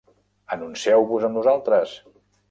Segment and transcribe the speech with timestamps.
[0.55, 1.93] Anuncieu-vos amb nosaltres!